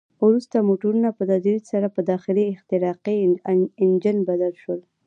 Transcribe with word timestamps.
وروسته 0.25 0.65
موټرونه 0.69 1.09
په 1.17 1.23
تدریج 1.31 1.63
سره 1.73 1.87
په 1.95 2.01
داخلي 2.11 2.45
احتراقي 2.53 3.17
انجن 3.83 4.17
بدل 4.29 4.53
شول. 4.63 4.79